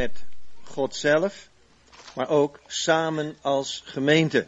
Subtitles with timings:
[0.00, 0.24] met
[0.62, 1.48] God zelf,
[2.14, 4.46] maar ook samen als gemeente.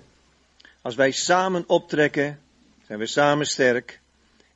[0.83, 2.41] Als wij samen optrekken,
[2.87, 4.01] zijn we samen sterk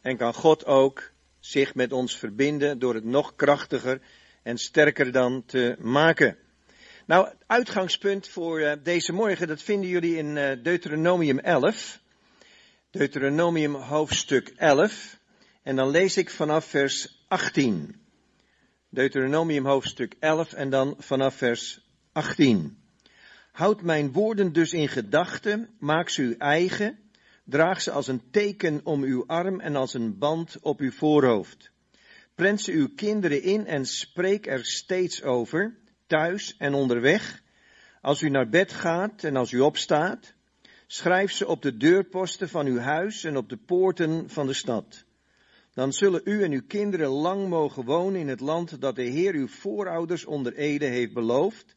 [0.01, 4.01] en kan God ook zich met ons verbinden door het nog krachtiger
[4.43, 6.37] en sterker dan te maken.
[7.07, 12.01] Nou, het uitgangspunt voor uh, deze morgen, dat vinden jullie in uh, Deuteronomium 11.
[12.91, 15.19] Deuteronomium hoofdstuk 11.
[15.63, 18.06] En dan lees ik vanaf vers 18.
[18.97, 21.81] Deuteronomium hoofdstuk 11 en dan vanaf vers
[22.13, 22.79] 18.
[23.53, 26.99] Houd mijn woorden dus in gedachten, maak ze uw eigen,
[27.45, 31.71] draag ze als een teken om uw arm en als een band op uw voorhoofd.
[32.35, 35.77] Prent ze uw kinderen in en spreek er steeds over,
[36.07, 37.43] thuis en onderweg,
[38.01, 40.35] als u naar bed gaat en als u opstaat.
[40.87, 45.06] Schrijf ze op de deurposten van uw huis en op de poorten van de stad.
[45.77, 49.35] Dan zullen u en uw kinderen lang mogen wonen in het land dat de Heer
[49.35, 51.77] uw voorouders onder Ede heeft beloofd,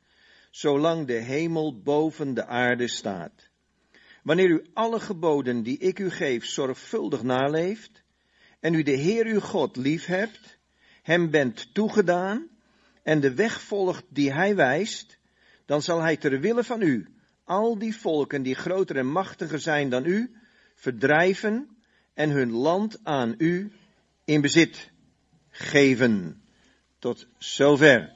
[0.52, 3.50] zolang de hemel boven de aarde staat.
[4.24, 8.04] Wanneer u alle geboden die ik u geef zorgvuldig naleeft,
[8.60, 10.58] en u de Heer uw God lief hebt,
[11.02, 12.48] hem bent toegedaan,
[13.04, 15.18] en de weg volgt die hij wijst,
[15.66, 17.08] dan zal hij ter wille van u
[17.44, 20.32] al die volken die groter en machtiger zijn dan u,
[20.76, 21.78] verdrijven
[22.14, 23.72] en hun land aan u
[24.30, 24.92] in bezit
[25.50, 26.42] geven.
[27.00, 28.14] Tot zover.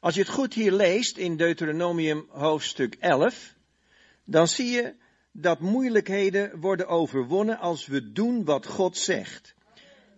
[0.00, 3.54] Als je het goed hier leest in Deuteronomium hoofdstuk 11,
[4.24, 4.94] dan zie je
[5.32, 9.54] dat moeilijkheden worden overwonnen als we doen wat God zegt.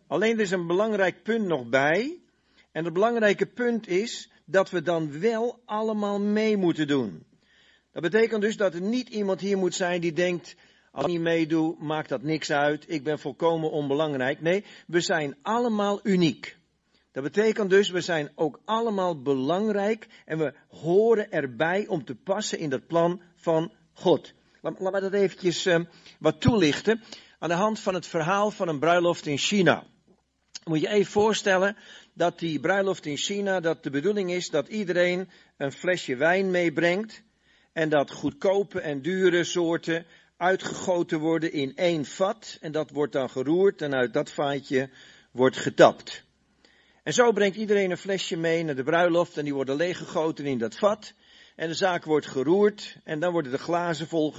[0.06, 2.20] Alleen er is een belangrijk punt nog bij.
[2.72, 7.26] En het belangrijke punt is dat we dan wel allemaal mee moeten doen.
[7.92, 10.54] Dat betekent dus dat er niet iemand hier moet zijn die denkt,
[10.92, 14.40] als ik niet meedoe, maakt dat niks uit, ik ben volkomen onbelangrijk.
[14.40, 16.56] Nee, we zijn allemaal uniek.
[17.12, 22.58] Dat betekent dus, we zijn ook allemaal belangrijk en we horen erbij om te passen
[22.58, 24.32] in dat plan van God.
[24.60, 25.78] Laat, me dat eventjes uh,
[26.18, 27.02] wat toelichten
[27.38, 29.86] aan de hand van het verhaal van een bruiloft in China.
[30.64, 31.76] Moet je even voorstellen
[32.14, 37.22] dat die bruiloft in China, dat de bedoeling is dat iedereen een flesje wijn meebrengt
[37.72, 40.06] en dat goedkope en dure soorten
[40.38, 44.90] uitgegoten worden in één vat en dat wordt dan geroerd en uit dat vaatje
[45.30, 46.22] wordt getapt.
[47.02, 50.58] En zo brengt iedereen een flesje mee naar de bruiloft en die worden leeggegoten in
[50.58, 51.12] dat vat.
[51.56, 54.34] En de zaak wordt geroerd en dan worden de glazen vol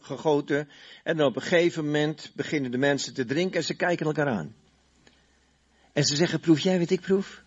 [0.00, 0.68] gegoten.
[1.02, 4.28] En dan op een gegeven moment beginnen de mensen te drinken en ze kijken elkaar
[4.28, 4.54] aan.
[5.92, 7.42] En ze zeggen, proef jij wat ik proef?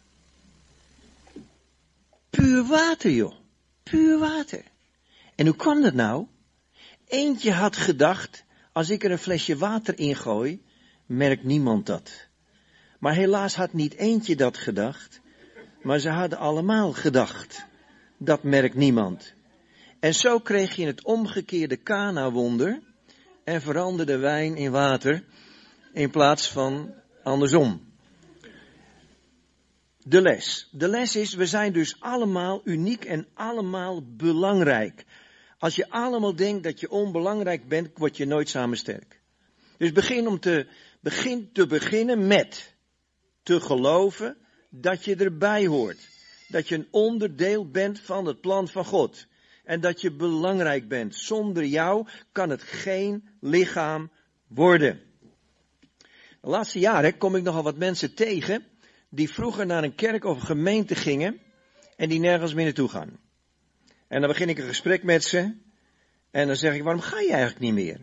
[2.30, 3.36] Puur water, joh.
[3.84, 4.64] Puur water.
[5.36, 6.28] En hoe kwam dat nou?
[7.10, 10.62] Eentje had gedacht, als ik er een flesje water in gooi,
[11.06, 12.28] merkt niemand dat.
[13.00, 15.22] Maar helaas had niet eentje dat gedacht,
[15.82, 17.66] maar ze hadden allemaal gedacht.
[18.18, 19.34] Dat merkt niemand.
[20.00, 22.80] En zo kreeg je het omgekeerde Kana-wonder
[23.44, 25.24] en veranderde wijn in water
[25.94, 26.94] in plaats van
[27.24, 27.82] andersom.
[29.98, 30.70] De les.
[30.72, 35.06] De les is, we zijn dus allemaal uniek en allemaal belangrijk.
[35.60, 39.22] Als je allemaal denkt dat je onbelangrijk bent, word je nooit samen sterk.
[39.78, 40.68] Dus begin om te,
[41.00, 42.74] begin te beginnen met
[43.44, 44.38] te geloven
[44.70, 46.10] dat je erbij hoort.
[46.48, 49.28] Dat je een onderdeel bent van het plan van God.
[49.64, 51.16] En dat je belangrijk bent.
[51.16, 54.12] Zonder jou kan het geen lichaam
[54.48, 55.02] worden.
[56.42, 58.66] De laatste jaren kom ik nogal wat mensen tegen
[59.10, 61.40] die vroeger naar een kerk of gemeente gingen
[61.96, 63.20] en die nergens meer naartoe gaan.
[64.10, 65.54] En dan begin ik een gesprek met ze
[66.32, 68.00] en dan zeg ik, waarom ga je eigenlijk niet meer?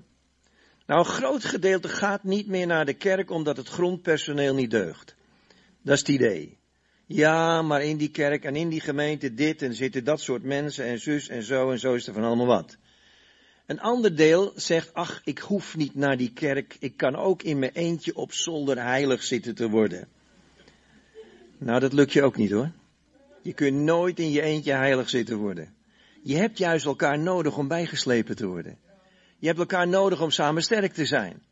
[0.86, 5.14] Nou, een groot gedeelte gaat niet meer naar de kerk omdat het grondpersoneel niet deugt.
[5.82, 6.58] Dat is het idee.
[7.06, 10.84] Ja, maar in die kerk en in die gemeente dit en zitten dat soort mensen
[10.84, 12.76] en zus en zo en zo is er van allemaal wat.
[13.66, 17.58] Een ander deel zegt, ach, ik hoef niet naar die kerk, ik kan ook in
[17.58, 20.08] mijn eentje op zolder heilig zitten te worden.
[21.58, 22.70] Nou, dat lukt je ook niet hoor.
[23.42, 25.75] Je kunt nooit in je eentje heilig zitten worden.
[26.26, 28.78] Je hebt juist elkaar nodig om bijgeslepen te worden.
[29.38, 31.42] Je hebt elkaar nodig om samen sterk te zijn.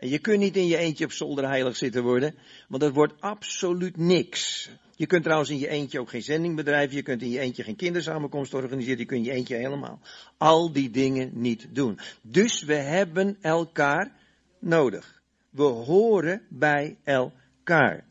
[0.00, 2.34] En je kunt niet in je eentje op zolder heilig zitten worden,
[2.68, 4.70] want dat wordt absoluut niks.
[4.96, 7.62] Je kunt trouwens in je eentje ook geen zending bedrijven, je kunt in je eentje
[7.62, 10.00] geen kindersamenkomst organiseren, je kunt in je eentje helemaal
[10.36, 11.98] al die dingen niet doen.
[12.22, 14.12] Dus we hebben elkaar
[14.58, 15.22] nodig.
[15.50, 18.04] We horen bij elkaar.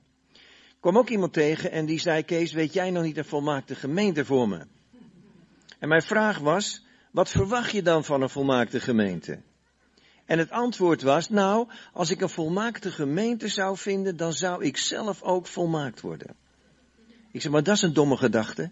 [0.80, 4.26] Kwam ook iemand tegen en die zei, Kees, weet jij nog niet een volmaakte gemeente
[4.26, 4.75] voor me?
[5.86, 9.42] En mijn vraag was, wat verwacht je dan van een volmaakte gemeente?
[10.26, 14.78] En het antwoord was, nou, als ik een volmaakte gemeente zou vinden, dan zou ik
[14.78, 16.36] zelf ook volmaakt worden.
[17.32, 18.72] Ik zei, maar dat is een domme gedachte.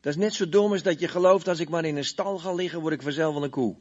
[0.00, 2.38] Dat is net zo dom als dat je gelooft als ik maar in een stal
[2.38, 3.76] ga liggen, word ik vanzelf wel een koe.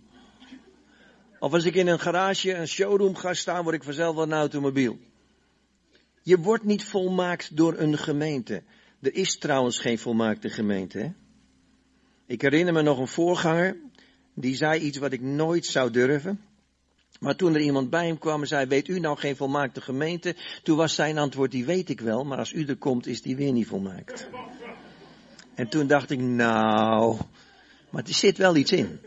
[1.40, 4.98] Of als ik in een garage, een showroom ga staan, word ik vanzelf een automobiel.
[6.22, 8.64] Je wordt niet volmaakt door een gemeente.
[9.02, 11.00] Er is trouwens geen volmaakte gemeente.
[11.00, 11.12] Hè?
[12.26, 13.78] Ik herinner me nog een voorganger,
[14.34, 16.42] die zei iets wat ik nooit zou durven.
[17.20, 20.36] Maar toen er iemand bij hem kwam en zei, weet u nou geen volmaakte gemeente?
[20.64, 23.36] Toen was zijn antwoord, die weet ik wel, maar als u er komt is die
[23.36, 24.28] weer niet volmaakt.
[25.56, 27.18] En toen dacht ik, nou,
[27.90, 29.00] maar er zit wel iets in.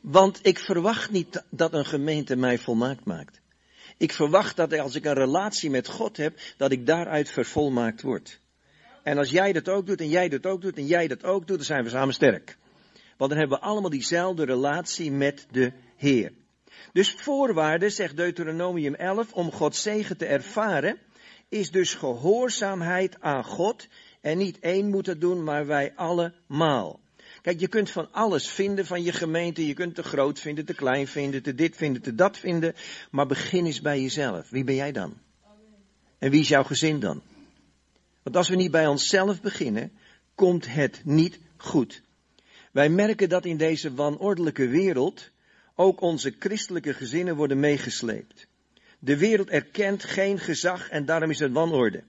[0.00, 3.40] Want ik verwacht niet dat een gemeente mij volmaakt maakt.
[3.96, 8.40] Ik verwacht dat als ik een relatie met God heb, dat ik daaruit vervolmaakt word.
[9.06, 11.46] En als jij dat ook doet, en jij dat ook doet, en jij dat ook
[11.46, 12.56] doet, dan zijn we samen sterk.
[13.16, 16.32] Want dan hebben we allemaal diezelfde relatie met de Heer.
[16.92, 20.98] Dus voorwaarde, zegt Deuteronomium 11, om Gods zegen te ervaren,
[21.48, 23.86] is dus gehoorzaamheid aan God
[24.20, 27.00] en niet één moeten doen, maar wij allemaal.
[27.42, 29.66] Kijk, je kunt van alles vinden van je gemeente.
[29.66, 32.74] Je kunt te groot vinden, te klein vinden, te dit vinden, te dat vinden.
[33.10, 34.50] Maar begin eens bij jezelf.
[34.50, 35.14] Wie ben jij dan?
[36.18, 37.22] En wie is jouw gezin dan?
[38.26, 39.92] Want als we niet bij onszelf beginnen,
[40.34, 42.02] komt het niet goed.
[42.72, 45.30] Wij merken dat in deze wanordelijke wereld
[45.74, 48.46] ook onze christelijke gezinnen worden meegesleept.
[48.98, 52.04] De wereld erkent geen gezag en daarom is het wanorde.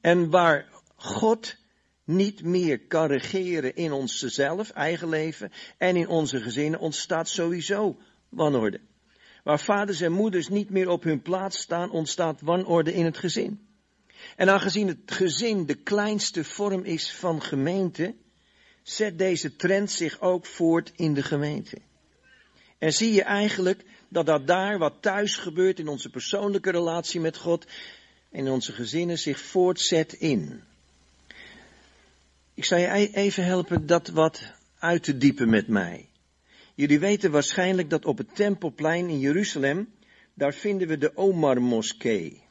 [0.00, 1.56] En waar God
[2.04, 7.96] niet meer kan regeren in onszelf, eigen leven en in onze gezinnen, ontstaat sowieso
[8.28, 8.80] wanorde.
[9.42, 13.72] Waar vaders en moeders niet meer op hun plaats staan, ontstaat wanorde in het gezin.
[14.36, 18.14] En aangezien het gezin de kleinste vorm is van gemeente,
[18.82, 21.78] zet deze trend zich ook voort in de gemeente.
[22.78, 27.36] En zie je eigenlijk dat dat daar wat thuis gebeurt in onze persoonlijke relatie met
[27.36, 27.66] God
[28.30, 30.62] en in onze gezinnen zich voortzet in.
[32.54, 34.42] Ik zal je even helpen dat wat
[34.78, 36.08] uit te diepen met mij.
[36.74, 39.92] Jullie weten waarschijnlijk dat op het Tempelplein in Jeruzalem,
[40.34, 42.43] daar vinden we de Omar-moskee.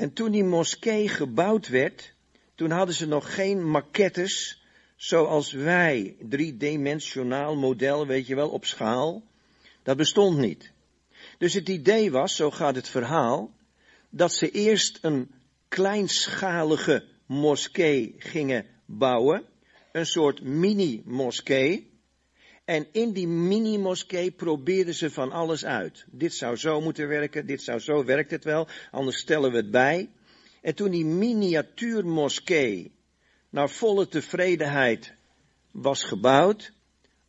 [0.00, 2.12] En toen die moskee gebouwd werd,
[2.54, 4.62] toen hadden ze nog geen maquettes
[4.96, 9.22] zoals wij, driedimensionaal model, weet je wel, op schaal.
[9.82, 10.72] Dat bestond niet.
[11.38, 13.52] Dus het idee was, zo gaat het verhaal,
[14.10, 15.30] dat ze eerst een
[15.68, 19.44] kleinschalige moskee gingen bouwen,
[19.92, 21.89] een soort mini-moskee.
[22.70, 26.04] En in die mini-moskee probeerden ze van alles uit.
[26.10, 29.70] Dit zou zo moeten werken, dit zou zo, werkt het wel, anders stellen we het
[29.70, 30.10] bij.
[30.62, 32.92] En toen die miniatuurmoskee
[33.48, 35.12] naar volle tevredenheid
[35.70, 36.72] was gebouwd,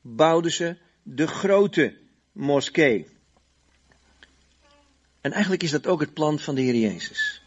[0.01, 1.97] bouwden ze de grote
[2.31, 3.07] moskee.
[5.21, 7.43] En eigenlijk is dat ook het plan van de Heer Jezus.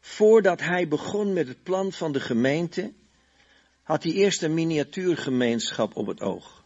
[0.00, 2.92] Voordat hij begon met het plan van de gemeente,
[3.82, 6.63] had hij eerst een miniatuurgemeenschap op het oog.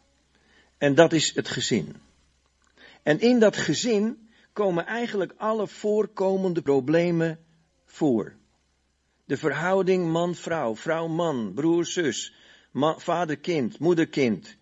[0.78, 1.96] En dat is het gezin.
[3.02, 7.38] En in dat gezin komen eigenlijk alle voorkomende problemen
[7.84, 8.36] voor.
[9.25, 12.34] De verhouding man-vrouw, vrouw-man, broer-zus,
[12.96, 14.56] vader-kind, moeder-kind,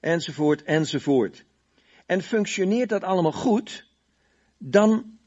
[0.00, 1.44] enzovoort, enzovoort.
[2.06, 3.86] En functioneert dat allemaal goed,
[4.58, 5.18] dan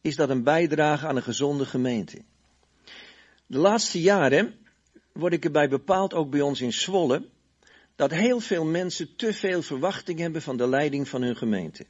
[0.00, 2.22] is dat een bijdrage aan een gezonde gemeente.
[3.46, 4.54] De laatste jaren
[5.12, 7.28] word ik erbij bepaald, ook bij ons in Zwolle,
[7.96, 11.86] dat heel veel mensen te veel verwachting hebben van de leiding van hun gemeente.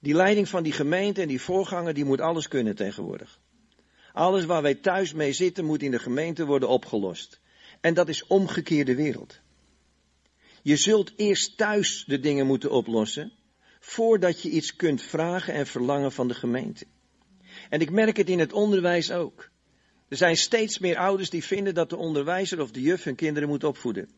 [0.00, 3.40] Die leiding van die gemeente en die voorganger, die moet alles kunnen tegenwoordig.
[4.12, 7.40] Alles waar wij thuis mee zitten, moet in de gemeente worden opgelost.
[7.80, 9.40] En dat is omgekeerde wereld.
[10.62, 13.32] Je zult eerst thuis de dingen moeten oplossen,
[13.80, 16.86] voordat je iets kunt vragen en verlangen van de gemeente.
[17.68, 19.50] En ik merk het in het onderwijs ook.
[20.08, 23.48] Er zijn steeds meer ouders die vinden dat de onderwijzer of de juf hun kinderen
[23.48, 24.08] moet opvoeden.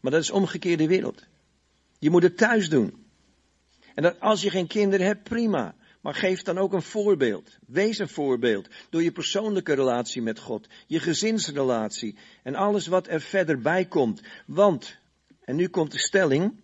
[0.00, 1.24] Maar dat is omgekeerde wereld.
[1.98, 3.04] Je moet het thuis doen.
[3.94, 5.74] En als je geen kinderen hebt, prima.
[6.00, 7.58] Maar geef dan ook een voorbeeld.
[7.66, 8.68] Wees een voorbeeld.
[8.90, 10.68] Door je persoonlijke relatie met God.
[10.86, 12.16] Je gezinsrelatie.
[12.42, 14.22] En alles wat er verder bij komt.
[14.46, 14.96] Want,
[15.40, 16.60] en nu komt de stelling.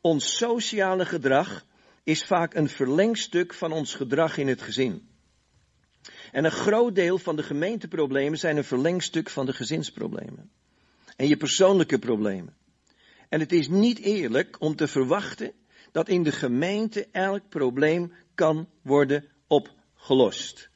[0.00, 1.64] Ons sociale gedrag
[2.04, 5.08] is vaak een verlengstuk van ons gedrag in het gezin.
[6.32, 10.50] En een groot deel van de gemeenteproblemen zijn een verlengstuk van de gezinsproblemen.
[11.16, 12.54] En je persoonlijke problemen.
[13.32, 15.52] En het is niet eerlijk om te verwachten
[15.92, 20.68] dat in de gemeente elk probleem kan worden opgelost.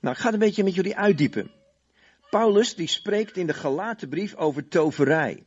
[0.00, 1.50] Nou, ik ga het een beetje met jullie uitdiepen.
[2.30, 5.44] Paulus die spreekt in de Galatenbrief over toverij.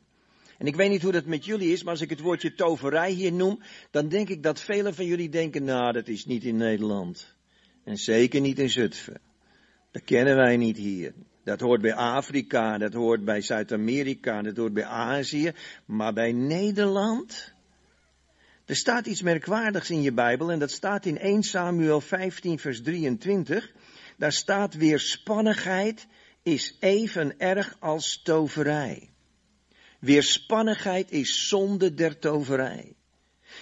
[0.57, 3.11] En ik weet niet hoe dat met jullie is, maar als ik het woordje toverij
[3.11, 6.57] hier noem, dan denk ik dat velen van jullie denken, nou, dat is niet in
[6.57, 7.35] Nederland.
[7.83, 9.21] En zeker niet in Zutphen.
[9.91, 11.13] Dat kennen wij niet hier.
[11.49, 15.51] Dat hoort bij Afrika, dat hoort bij Zuid-Amerika, dat hoort bij Azië.
[15.85, 17.53] Maar bij Nederland?
[18.65, 22.81] Er staat iets merkwaardigs in je Bijbel en dat staat in 1 Samuel 15 vers
[22.81, 23.71] 23.
[24.17, 26.07] Daar staat weerspannigheid
[26.43, 29.09] is even erg als toverij.
[29.99, 32.95] Weerspannigheid is zonde der toverij.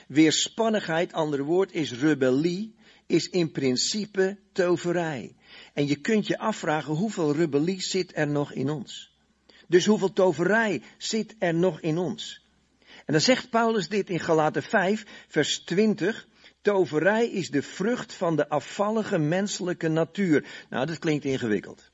[0.07, 2.75] Weerspannigheid, ander woord, is rebellie,
[3.05, 5.35] is in principe toverij.
[5.73, 9.15] En je kunt je afvragen hoeveel rebellie zit er nog in ons.
[9.67, 12.45] Dus hoeveel toverij zit er nog in ons?
[13.05, 16.27] En dan zegt Paulus dit in Galaten 5, vers 20.
[16.61, 20.45] Toverij is de vrucht van de afvallige menselijke natuur.
[20.69, 21.91] Nou, dat klinkt ingewikkeld.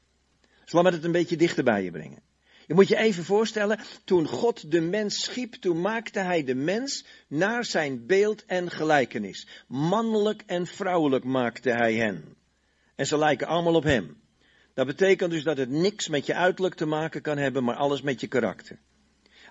[0.66, 2.22] Laat me het een beetje dichter bij je brengen.
[2.68, 7.06] Je moet je even voorstellen, toen God de mens schiep, toen maakte hij de mens
[7.28, 9.48] naar zijn beeld en gelijkenis.
[9.68, 12.36] Mannelijk en vrouwelijk maakte hij hen.
[13.04, 14.22] En ze lijken allemaal op hem.
[14.74, 18.02] Dat betekent dus dat het niks met je uiterlijk te maken kan hebben, maar alles
[18.02, 18.78] met je karakter.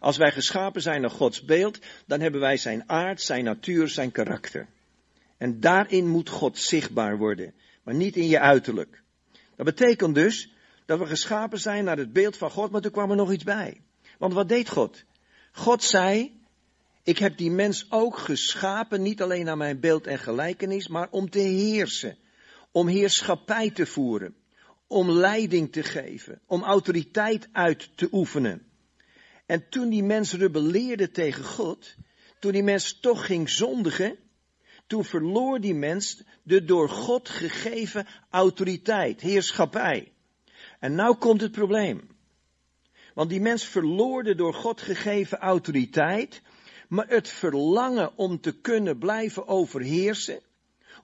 [0.00, 4.12] Als wij geschapen zijn naar Gods beeld, dan hebben wij zijn aard, zijn natuur, zijn
[4.12, 4.66] karakter.
[5.38, 9.02] En daarin moet God zichtbaar worden, maar niet in je uiterlijk.
[9.56, 10.52] Dat betekent dus
[10.85, 13.44] dat we geschapen zijn naar het beeld van God, maar toen kwam er nog iets
[13.44, 13.80] bij.
[14.18, 15.04] Want wat deed God?
[15.52, 16.40] God zei,
[17.02, 21.30] ik heb die mens ook geschapen, niet alleen naar mijn beeld en gelijkenis, maar om
[21.30, 22.16] te heersen.
[22.73, 24.35] Om heerschappij te voeren.
[24.87, 26.41] Om leiding te geven.
[26.47, 28.67] Om autoriteit uit te oefenen.
[29.47, 31.95] En toen die mens rebelleerde tegen God,
[32.38, 34.19] toen die mens toch ging zondigen,
[34.87, 40.12] toen verloor die mens de door God gegeven autoriteit, heerschappij.
[40.79, 42.09] En nou komt het probleem.
[43.14, 46.43] Want die mens verloor de door God gegeven autoriteit,
[46.88, 50.41] maar het verlangen om te kunnen blijven overheersen,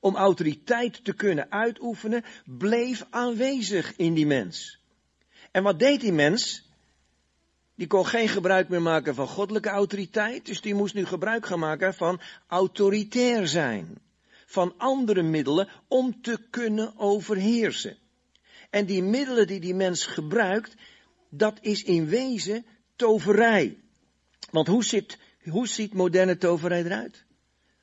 [0.00, 4.78] om autoriteit te kunnen uitoefenen, bleef aanwezig in die mens.
[5.50, 6.66] En wat deed die mens?
[7.74, 11.58] Die kon geen gebruik meer maken van goddelijke autoriteit, dus die moest nu gebruik gaan
[11.58, 13.98] maken van autoritair zijn.
[14.46, 17.96] Van andere middelen om te kunnen overheersen.
[18.70, 20.74] En die middelen die die mens gebruikt,
[21.28, 23.78] dat is in wezen toverij.
[24.50, 25.04] Want hoe
[25.50, 27.24] hoe ziet moderne toverij eruit?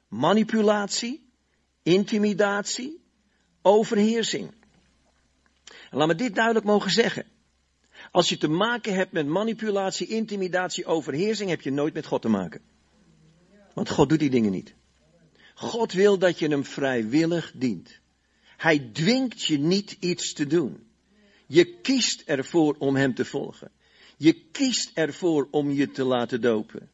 [0.07, 1.24] Manipulatie,
[1.85, 3.01] intimidatie,
[3.61, 4.51] overheersing.
[5.89, 7.25] En laat me dit duidelijk mogen zeggen.
[8.11, 12.29] Als je te maken hebt met manipulatie, intimidatie, overheersing, heb je nooit met God te
[12.29, 12.61] maken.
[13.73, 14.73] Want God doet die dingen niet.
[15.55, 17.99] God wil dat je hem vrijwillig dient.
[18.57, 20.87] Hij dwingt je niet iets te doen.
[21.47, 23.71] Je kiest ervoor om hem te volgen.
[24.17, 26.89] Je kiest ervoor om je te laten dopen.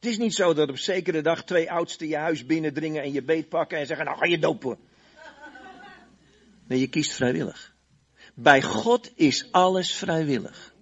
[0.00, 3.22] Het is niet zo dat op zekere dag twee oudsten je huis binnendringen en je
[3.22, 4.78] beet pakken en zeggen, nou ga je dopen.
[6.66, 7.74] Nee, je kiest vrijwillig.
[8.34, 10.74] Bij God is alles vrijwillig.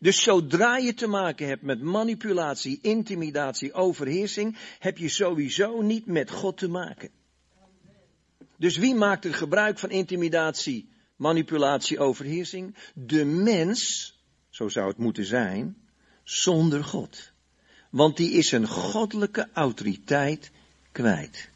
[0.00, 6.30] Dus zodra je te maken hebt met manipulatie, intimidatie, overheersing, heb je sowieso niet met
[6.30, 7.10] God te maken.
[8.58, 12.74] Dus wie maakt er gebruik van intimidatie, manipulatie, overheersing?
[12.94, 14.12] De mens,
[14.48, 15.76] zo zou het moeten zijn,
[16.24, 17.32] zonder God.
[17.90, 20.50] Want die is een goddelijke autoriteit
[20.92, 21.48] kwijt.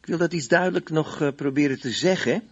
[0.00, 2.42] Ik wil dat iets duidelijk nog uh, proberen te zeggen.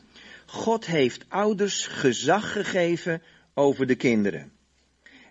[0.47, 3.23] God heeft ouders gezag gegeven
[3.55, 4.53] over de kinderen.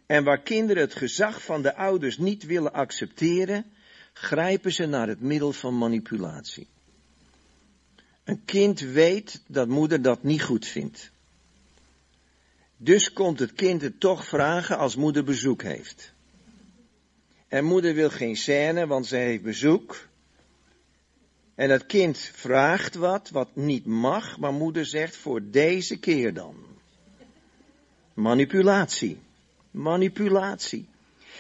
[0.06, 3.66] En waar kinderen het gezag van de ouders niet willen accepteren,
[4.14, 6.68] grijpen ze naar het middel van manipulatie.
[8.24, 11.12] Een kind weet dat moeder dat niet goed vindt.
[12.78, 16.14] Dus komt het kind het toch vragen als moeder bezoek heeft.
[17.56, 20.08] En moeder wil geen scène, want ze heeft bezoek.
[21.56, 26.56] En het kind vraagt wat, wat niet mag, maar moeder zegt voor deze keer dan.
[28.14, 29.18] Manipulatie.
[29.72, 30.88] Manipulatie.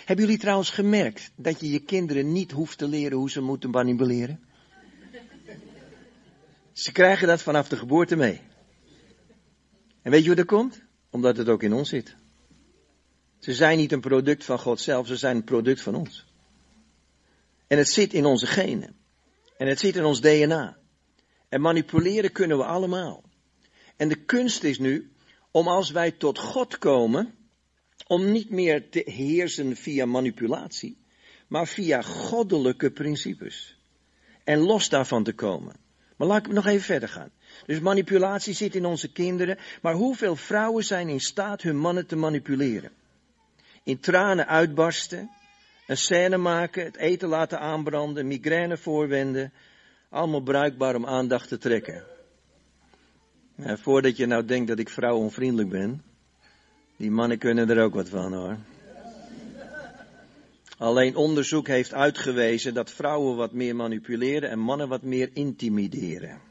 [0.05, 3.69] Hebben jullie trouwens gemerkt dat je je kinderen niet hoeft te leren hoe ze moeten
[3.69, 4.39] manipuleren?
[6.71, 8.41] Ze krijgen dat vanaf de geboorte mee.
[10.01, 10.81] En weet je hoe dat komt?
[11.09, 12.15] Omdat het ook in ons zit.
[13.45, 16.25] Ze zijn niet een product van God zelf, ze zijn een product van ons.
[17.67, 18.95] En het zit in onze genen.
[19.57, 20.77] En het zit in ons DNA.
[21.49, 23.23] En manipuleren kunnen we allemaal.
[23.95, 25.11] En de kunst is nu
[25.51, 27.35] om als wij tot God komen,
[28.07, 30.97] om niet meer te heersen via manipulatie,
[31.47, 33.77] maar via goddelijke principes.
[34.43, 35.75] En los daarvan te komen.
[36.15, 37.31] Maar laat ik nog even verder gaan.
[37.65, 42.15] Dus manipulatie zit in onze kinderen, maar hoeveel vrouwen zijn in staat hun mannen te
[42.15, 42.91] manipuleren?
[43.85, 45.29] In tranen uitbarsten,
[45.87, 49.53] een scène maken, het eten laten aanbranden, migraine voorwenden.
[50.09, 52.03] Allemaal bruikbaar om aandacht te trekken.
[53.57, 56.03] voordat je nou denkt dat ik vrouwonvriendelijk ben.
[56.97, 58.57] Die mannen kunnen er ook wat van hoor.
[60.77, 66.41] Alleen onderzoek heeft uitgewezen dat vrouwen wat meer manipuleren en mannen wat meer intimideren.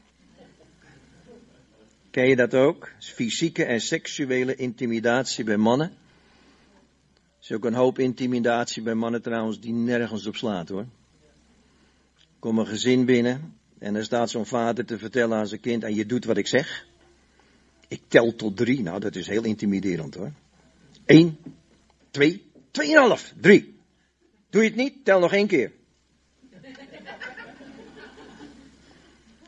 [2.11, 2.91] Ken je dat ook?
[2.99, 5.91] Fysieke en seksuele intimidatie bij mannen.
[7.45, 10.85] Is ook een hoop intimidatie bij mannen trouwens die nergens op slaat hoor.
[12.39, 15.95] Kom een gezin binnen en er staat zo'n vader te vertellen aan zijn kind en
[15.95, 16.87] je doet wat ik zeg.
[17.87, 18.81] Ik tel tot drie.
[18.81, 20.31] Nou, dat is heel intimiderend hoor.
[21.05, 21.37] Eén,
[22.11, 23.77] twee, tweeënhalf, drie.
[24.49, 25.05] Doe je het niet?
[25.05, 25.71] Tel nog één keer.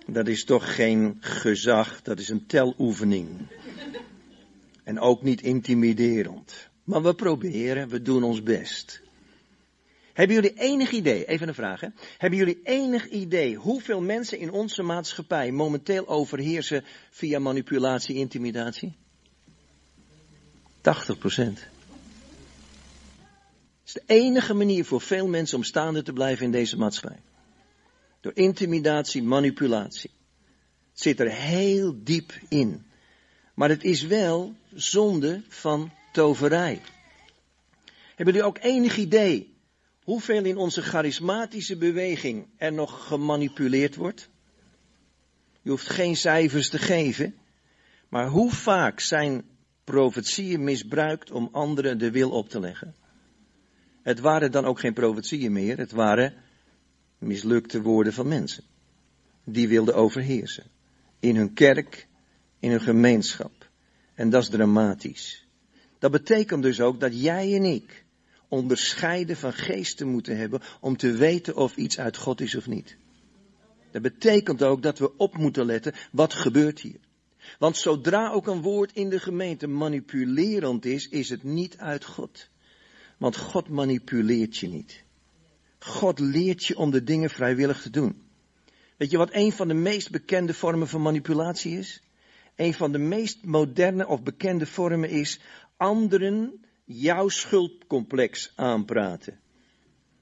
[0.08, 3.30] Dat is toch geen gezag, dat is een teloefening.
[4.84, 6.67] En ook niet intimiderend.
[6.88, 9.02] Maar we proberen, we doen ons best.
[10.14, 14.52] Hebben jullie enig idee, even een vraag hè, hebben jullie enig idee hoeveel mensen in
[14.52, 18.96] onze maatschappij momenteel overheersen via manipulatie, intimidatie?
[20.82, 21.60] 80 procent.
[21.60, 21.68] Het
[23.86, 27.22] is de enige manier voor veel mensen om staande te blijven in deze maatschappij.
[28.22, 30.12] Door intimidatie, manipulatie.
[30.92, 32.86] Het zit er heel diep in.
[33.54, 36.82] Maar het is wel zonde van toverij.
[38.16, 39.56] Hebben jullie ook enig idee
[40.04, 44.30] hoeveel in onze charismatische beweging er nog gemanipuleerd wordt?
[45.62, 47.36] Je hoeft geen cijfers te geven,
[48.10, 49.46] maar hoe vaak zijn
[49.84, 52.96] profetieën misbruikt om anderen de wil op te leggen?
[54.02, 56.34] Het waren dan ook geen profetieën meer, het waren
[57.18, 58.64] mislukte woorden van mensen.
[59.44, 60.64] Die wilden overheersen.
[61.20, 62.08] In hun kerk,
[62.60, 63.70] in hun gemeenschap.
[64.14, 65.47] En dat is dramatisch.
[66.00, 68.06] Dat betekent dus ook dat jij en ik
[68.48, 72.98] onderscheiden van geesten moeten hebben om te weten of iets uit God is of niet.
[73.92, 77.00] Dat betekent ook dat we op moeten letten, wat gebeurt hier?
[77.60, 82.50] Want zodra ook een woord in de gemeente manipulerend is, is het niet uit God.
[83.18, 85.04] Want God manipuleert je niet.
[85.80, 88.22] God leert je om de dingen vrijwillig te doen.
[88.98, 92.02] Weet je wat een van de meest bekende vormen van manipulatie is?
[92.56, 95.40] Een van de meest moderne of bekende vormen is
[95.78, 99.40] anderen jouw schuldcomplex aanpraten.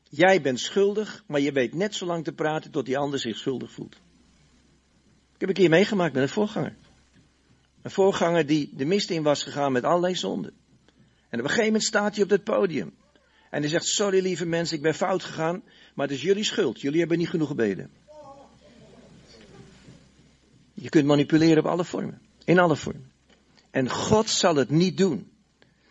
[0.09, 3.37] Jij bent schuldig, maar je weet net zo lang te praten tot die ander zich
[3.37, 3.95] schuldig voelt.
[5.33, 6.75] Ik heb een keer meegemaakt met een voorganger.
[7.81, 10.53] Een voorganger die de mist in was gegaan met allerlei zonden.
[11.29, 12.93] En op een gegeven moment staat hij op het podium.
[13.49, 15.63] En hij zegt, sorry lieve mensen, ik ben fout gegaan,
[15.95, 16.81] maar het is jullie schuld.
[16.81, 17.91] Jullie hebben niet genoeg gebeden.
[20.73, 22.21] Je kunt manipuleren op alle vormen.
[22.43, 23.11] In alle vormen.
[23.71, 25.31] En God zal het niet doen.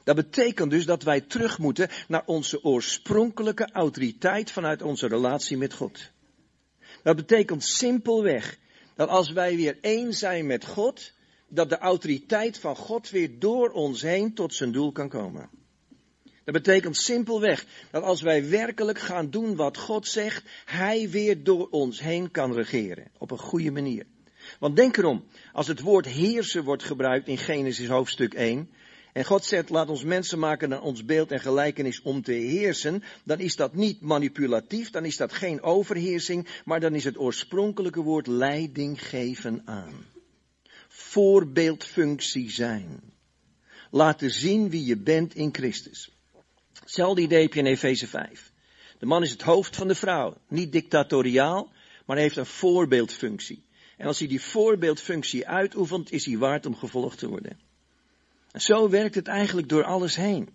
[0.05, 5.75] Dat betekent dus dat wij terug moeten naar onze oorspronkelijke autoriteit vanuit onze relatie met
[5.75, 6.11] God.
[7.03, 8.59] Dat betekent simpelweg
[8.95, 11.13] dat als wij weer één zijn met God,
[11.49, 15.51] dat de autoriteit van God weer door ons heen tot zijn doel kan komen.
[16.45, 21.69] Dat betekent simpelweg dat als wij werkelijk gaan doen wat God zegt, Hij weer door
[21.71, 23.11] ons heen kan regeren.
[23.19, 24.07] Op een goede manier.
[24.59, 28.71] Want denk erom, als het woord heersen wordt gebruikt in Genesis hoofdstuk 1,
[29.15, 33.03] en God zegt, laat ons mensen maken naar ons beeld en gelijkenis om te heersen,
[33.25, 38.01] dan is dat niet manipulatief, dan is dat geen overheersing, maar dan is het oorspronkelijke
[38.01, 40.07] woord leiding geven aan.
[40.89, 43.01] Voorbeeldfunctie zijn.
[43.91, 46.11] Laten zien wie je bent in Christus.
[46.81, 48.53] Hetzelfde idee heb je in Efeze 5.
[48.99, 50.37] De man is het hoofd van de vrouw.
[50.49, 51.73] Niet dictatoriaal,
[52.07, 53.65] maar heeft een voorbeeldfunctie.
[53.97, 57.73] En als hij die voorbeeldfunctie uitoefent, is hij waard om gevolgd te worden.
[58.55, 60.49] Zo werkt het eigenlijk door alles heen.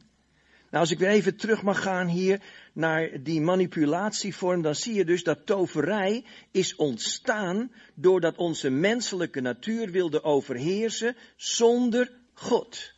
[0.70, 2.42] Nou, als ik weer even terug mag gaan hier
[2.74, 9.92] naar die manipulatievorm, dan zie je dus dat toverij is ontstaan doordat onze menselijke natuur
[9.92, 12.94] wilde overheersen zonder God.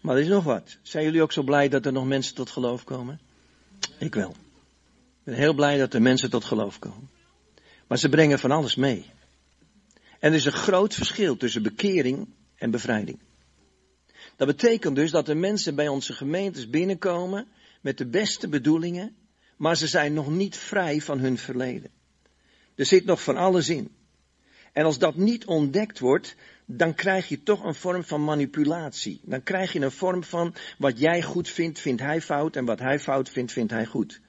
[0.00, 0.78] Maar er is nog wat.
[0.82, 3.20] Zijn jullie ook zo blij dat er nog mensen tot geloof komen?
[3.98, 4.30] Ik wel.
[4.30, 4.36] Ik
[5.24, 7.10] ben heel blij dat er mensen tot geloof komen.
[7.86, 9.10] Maar ze brengen van alles mee.
[10.26, 13.18] En er is een groot verschil tussen bekering en bevrijding.
[14.36, 17.46] Dat betekent dus dat er mensen bij onze gemeentes binnenkomen
[17.80, 19.16] met de beste bedoelingen,
[19.56, 21.90] maar ze zijn nog niet vrij van hun verleden.
[22.74, 23.90] Er zit nog van alles in.
[24.72, 26.34] En als dat niet ontdekt wordt,
[26.64, 29.20] dan krijg je toch een vorm van manipulatie.
[29.22, 32.78] Dan krijg je een vorm van wat jij goed vindt, vindt hij fout en wat
[32.78, 34.20] hij fout vindt, vindt hij goed.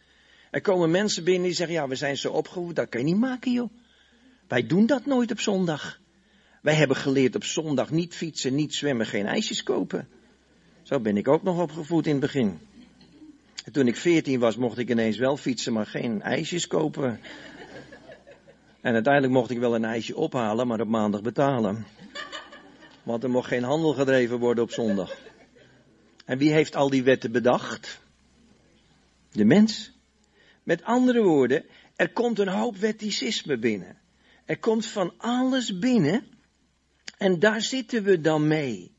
[0.52, 3.18] Er komen mensen binnen die zeggen, ja, we zijn zo opgevoed, dat kan je niet
[3.18, 3.70] maken, joh.
[4.48, 6.00] Wij doen dat nooit op zondag.
[6.62, 10.08] Wij hebben geleerd op zondag niet fietsen, niet zwemmen, geen ijsjes kopen.
[10.84, 12.60] Zo ben ik ook nog opgevoed in het begin.
[13.66, 17.20] En toen ik veertien was, mocht ik ineens wel fietsen, maar geen ijsjes kopen.
[18.82, 21.86] En uiteindelijk mocht ik wel een ijsje ophalen, maar op maandag betalen.
[23.04, 25.18] Want er mocht geen handel gedreven worden op zondag.
[26.26, 28.00] En wie heeft al die wetten bedacht?
[29.32, 29.92] De mens.
[30.64, 33.98] Met andere woorden, er komt een hoop wetticisme binnen.
[34.48, 36.28] Er komt van alles binnen.
[37.18, 38.96] En daar zitten we dan mee.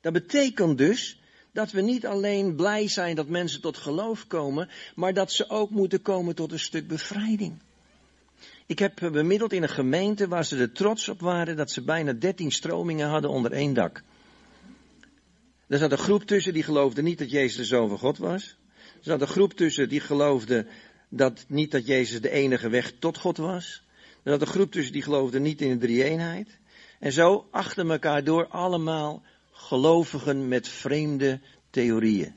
[0.00, 1.20] Dat betekent dus
[1.52, 5.70] dat we niet alleen blij zijn dat mensen tot geloof komen, maar dat ze ook
[5.70, 7.62] moeten komen tot een stuk bevrijding.
[8.66, 12.12] Ik heb bemiddeld in een gemeente waar ze er trots op waren dat ze bijna
[12.12, 14.02] dertien stromingen hadden onder één dak.
[15.66, 18.56] Er zat een groep tussen die geloofde niet dat Jezus de Zoon van God was.
[18.76, 20.66] Er zat een groep tussen die geloofde
[21.08, 23.82] dat niet dat Jezus de enige weg tot God was.
[24.22, 26.58] Er zat een groep tussen die geloofde niet in de drie-eenheid.
[26.98, 32.34] En zo achter elkaar door allemaal gelovigen met vreemde theorieën.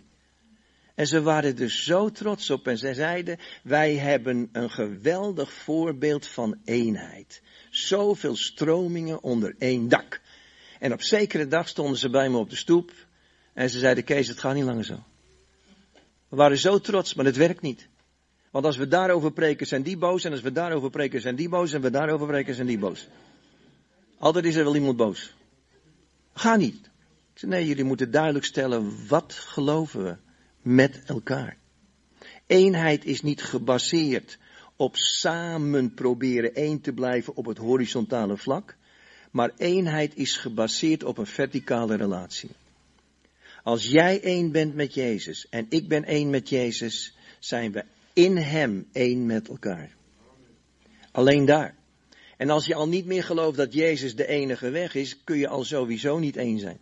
[0.95, 6.27] En ze waren dus zo trots op en ze zeiden, wij hebben een geweldig voorbeeld
[6.27, 7.41] van eenheid.
[7.69, 10.21] Zoveel stromingen onder één dak.
[10.79, 12.91] En op zekere dag stonden ze bij me op de stoep
[13.53, 15.03] en ze zeiden, Kees, het gaat niet langer zo.
[16.29, 17.87] We waren zo trots, maar het werkt niet.
[18.53, 20.23] Want als we daarover preken, zijn die boos.
[20.23, 21.73] En als we daarover preken, zijn die boos.
[21.73, 23.07] En we daarover preken, zijn die boos.
[24.17, 25.33] Altijd is er wel iemand boos.
[26.33, 26.89] Ga niet.
[27.41, 30.15] Nee, jullie moeten duidelijk stellen, wat geloven we
[30.61, 31.57] met elkaar?
[32.45, 34.37] Eenheid is niet gebaseerd
[34.75, 38.75] op samen proberen één te blijven op het horizontale vlak.
[39.31, 42.49] Maar eenheid is gebaseerd op een verticale relatie.
[43.63, 48.37] Als jij één bent met Jezus en ik ben één met Jezus, zijn we in
[48.37, 49.95] Hem één met elkaar.
[51.11, 51.75] Alleen daar.
[52.37, 55.47] En als je al niet meer gelooft dat Jezus de enige weg is, kun je
[55.47, 56.79] al sowieso niet één zijn.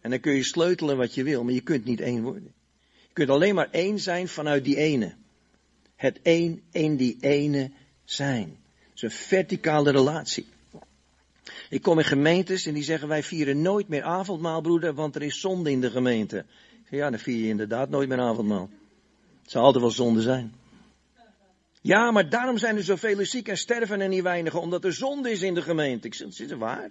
[0.00, 2.52] En dan kun je sleutelen wat je wil, maar je kunt niet één worden.
[3.06, 5.14] Je kunt alleen maar één zijn vanuit die ene.
[5.96, 7.70] Het één in die ene
[8.04, 8.56] zijn.
[8.68, 10.46] Het is een verticale relatie.
[11.70, 15.22] Ik kom in gemeentes en die zeggen wij vieren nooit meer avondmaal, broeder, want er
[15.22, 16.44] is zonde in de gemeente.
[16.90, 18.70] Ja, dan vier je inderdaad nooit meer avondmaal.
[19.46, 20.54] Het zal altijd wel zonde zijn.
[21.80, 25.30] Ja, maar daarom zijn er zoveel ziek en sterven er niet weinigen, omdat er zonde
[25.30, 26.06] is in de gemeente.
[26.06, 26.90] Ik zeg, is waar.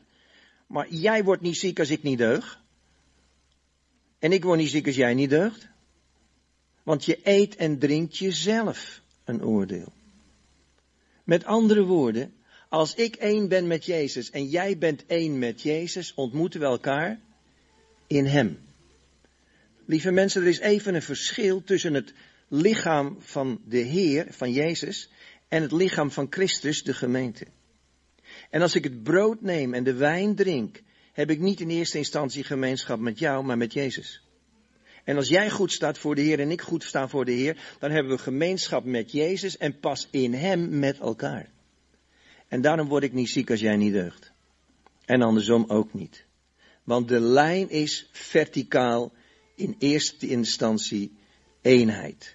[0.68, 2.62] Maar jij wordt niet ziek als ik niet deug.
[4.20, 5.68] En ik word niet ziek als jij niet deugt.
[6.84, 9.94] Want je eet en drinkt jezelf een oordeel.
[11.24, 12.34] Met andere woorden,
[12.70, 17.20] als ik één ben met Jezus en jij bent één met Jezus, ontmoeten we elkaar
[18.08, 18.60] in Hem.
[19.86, 22.14] Lieve mensen, er is even een verschil tussen het
[22.48, 25.10] lichaam van de Heer, van Jezus,
[25.48, 27.48] en het lichaam van Christus, de gemeente.
[28.50, 30.82] En als ik het brood neem en de wijn drink,
[31.14, 34.24] heb ik niet in eerste instantie gemeenschap met jou, maar met Jezus.
[35.04, 37.76] En als jij goed staat voor de Heer en ik goed sta voor de Heer,
[37.80, 41.50] dan hebben we gemeenschap met Jezus en pas in Hem met elkaar.
[42.48, 44.32] En daarom word ik niet ziek als jij niet deugt.
[45.06, 46.26] En andersom ook niet.
[46.84, 49.14] Want de lijn is verticaal
[49.56, 51.18] in eerste instantie
[51.62, 52.35] eenheid.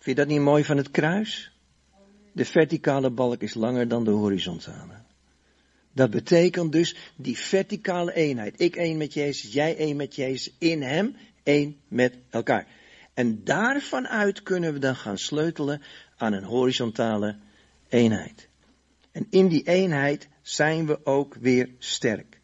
[0.00, 1.52] Vind je dat niet mooi van het kruis?
[2.32, 4.94] De verticale balk is langer dan de horizontale.
[5.92, 8.60] Dat betekent dus die verticale eenheid.
[8.60, 12.66] Ik één met Jezus, jij één met Jezus, in Hem één met elkaar.
[13.14, 15.82] En daarvan uit kunnen we dan gaan sleutelen
[16.16, 17.36] aan een horizontale
[17.88, 18.48] eenheid.
[19.12, 22.40] En in die eenheid zijn we ook weer sterk.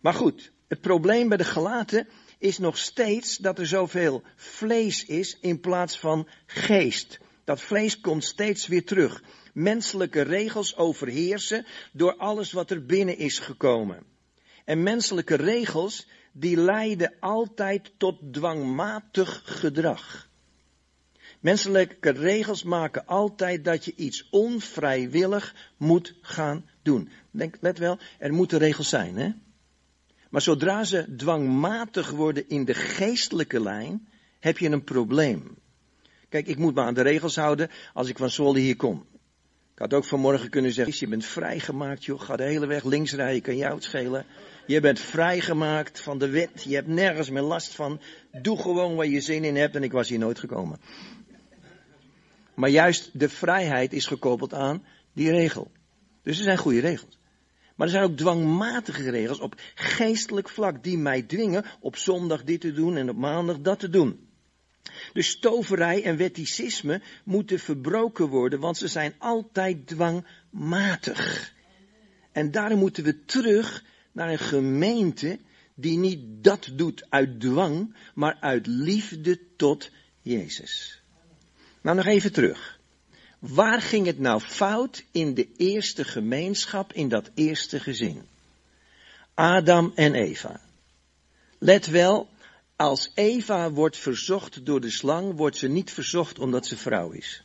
[0.00, 2.08] Maar goed, het probleem bij de gelaten
[2.44, 7.18] is nog steeds dat er zoveel vlees is in plaats van geest.
[7.44, 9.22] Dat vlees komt steeds weer terug.
[9.52, 14.02] Menselijke regels overheersen door alles wat er binnen is gekomen.
[14.64, 20.28] En menselijke regels die leiden altijd tot dwangmatig gedrag.
[21.40, 27.10] Menselijke regels maken altijd dat je iets onvrijwillig moet gaan doen.
[27.30, 29.30] Denk, let wel, er moeten regels zijn, hè?
[30.34, 34.08] Maar zodra ze dwangmatig worden in de geestelijke lijn,
[34.40, 35.56] heb je een probleem.
[36.28, 39.06] Kijk, ik moet me aan de regels houden als ik van Zwolle hier kom.
[39.72, 43.12] Ik had ook vanmorgen kunnen zeggen, je bent vrijgemaakt, joh, ga de hele weg links
[43.12, 44.26] rijden, kan jou het schelen.
[44.66, 48.00] Je bent vrijgemaakt van de wet, je hebt nergens meer last van.
[48.42, 50.80] Doe gewoon waar je zin in hebt en ik was hier nooit gekomen.
[52.54, 55.70] Maar juist de vrijheid is gekoppeld aan die regel.
[56.22, 57.18] Dus er zijn goede regels.
[57.74, 62.60] Maar er zijn ook dwangmatige regels op geestelijk vlak die mij dwingen op zondag dit
[62.60, 64.28] te doen en op maandag dat te doen.
[65.12, 71.52] Dus stoverij en wetticisme moeten verbroken worden, want ze zijn altijd dwangmatig.
[72.32, 75.38] En daarom moeten we terug naar een gemeente
[75.74, 79.90] die niet dat doet uit dwang, maar uit liefde tot
[80.22, 81.02] Jezus.
[81.80, 82.80] Nou nog even terug.
[83.48, 88.22] Waar ging het nou fout in de eerste gemeenschap, in dat eerste gezin?
[89.34, 90.60] Adam en Eva.
[91.58, 92.28] Let wel,
[92.76, 97.44] als Eva wordt verzocht door de slang, wordt ze niet verzocht omdat ze vrouw is.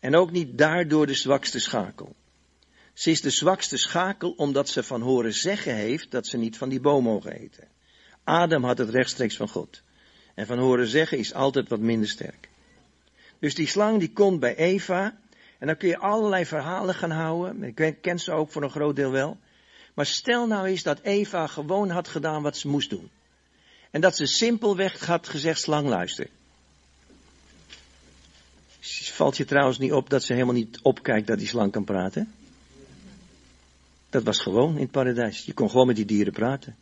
[0.00, 2.14] En ook niet daardoor de zwakste schakel.
[2.92, 6.68] Ze is de zwakste schakel omdat ze van horen zeggen heeft dat ze niet van
[6.68, 7.68] die boom mogen eten.
[8.24, 9.82] Adam had het rechtstreeks van God.
[10.34, 12.48] En van horen zeggen is altijd wat minder sterk.
[13.38, 15.18] Dus die slang die komt bij Eva.
[15.58, 17.62] En dan kun je allerlei verhalen gaan houden.
[17.62, 19.38] Ik ken ze ook voor een groot deel wel.
[19.94, 23.10] Maar stel nou eens dat Eva gewoon had gedaan wat ze moest doen.
[23.90, 26.26] En dat ze simpelweg had gezegd, slang luister.
[29.12, 32.32] Valt je trouwens niet op dat ze helemaal niet opkijkt dat die slang kan praten?
[34.10, 35.44] Dat was gewoon in het paradijs.
[35.44, 36.76] Je kon gewoon met die dieren praten.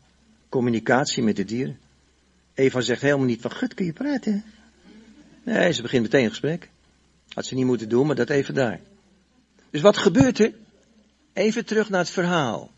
[0.49, 1.79] Communicatie met de dieren.
[2.55, 4.45] Eva zegt helemaal niet van, gut, kun je praten?
[5.45, 6.69] Nee, ze begint meteen een gesprek.
[7.29, 8.81] Had ze niet moeten doen, maar dat even daar.
[9.71, 10.55] Dus wat gebeurt er?
[11.33, 12.71] Even terug naar het verhaal.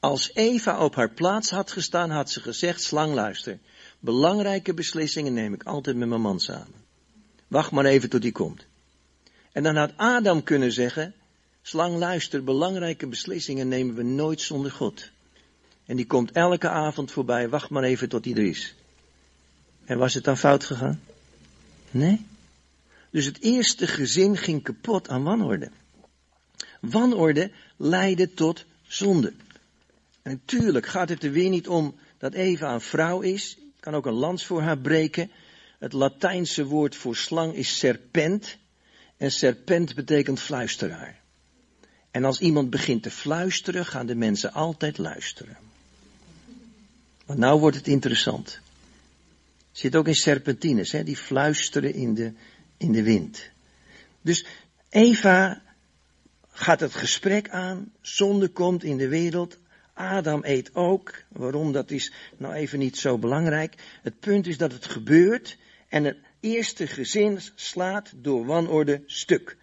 [0.00, 3.58] Als Eva op haar plaats had gestaan, had ze gezegd, slang luister.
[4.00, 6.74] Belangrijke beslissingen neem ik altijd met mijn man samen.
[7.48, 8.66] Wacht maar even tot die komt.
[9.52, 11.14] En dan had Adam kunnen zeggen,
[11.62, 15.10] slang luister, belangrijke beslissingen nemen we nooit zonder God.
[15.86, 18.74] En die komt elke avond voorbij, wacht maar even tot die er is.
[19.88, 21.00] En was het dan fout gegaan?
[21.90, 22.26] Nee.
[23.10, 25.70] Dus het eerste gezin ging kapot aan wanorde.
[26.80, 29.32] Wanorde leidde tot zonde.
[30.22, 33.58] En natuurlijk gaat het er weer niet om dat Eva een vrouw is.
[33.80, 35.30] Kan ook een lans voor haar breken.
[35.78, 38.56] Het Latijnse woord voor slang is serpent.
[39.16, 41.20] En serpent betekent fluisteraar.
[42.10, 45.56] En als iemand begint te fluisteren, gaan de mensen altijd luisteren.
[47.26, 48.60] Maar nou wordt het interessant.
[49.78, 52.32] Zit ook in serpentines, hè, die fluisteren in de,
[52.76, 53.50] in de wind.
[54.22, 54.46] Dus
[54.88, 55.62] Eva
[56.50, 59.58] gaat het gesprek aan, zonde komt in de wereld,
[59.94, 61.14] Adam eet ook.
[61.28, 63.74] Waarom, dat is nou even niet zo belangrijk.
[64.02, 69.56] Het punt is dat het gebeurt en het eerste gezin slaat door wanorde stuk.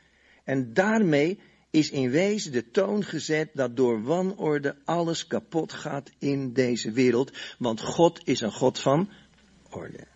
[0.43, 6.54] En daarmee is in wezen de toon gezet dat door wanorde alles kapot gaat in
[6.54, 7.32] deze wereld.
[7.58, 9.10] Want God is een God van
[9.75, 10.07] orde.